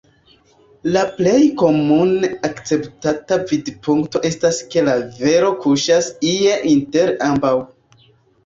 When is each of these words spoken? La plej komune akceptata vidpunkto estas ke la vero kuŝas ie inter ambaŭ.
La 0.93 1.01
plej 1.17 1.33
komune 1.61 2.29
akceptata 2.49 3.37
vidpunkto 3.51 4.23
estas 4.31 4.63
ke 4.73 4.85
la 4.89 4.97
vero 5.21 5.53
kuŝas 5.67 6.11
ie 6.33 6.57
inter 6.75 7.15
ambaŭ. 7.31 7.55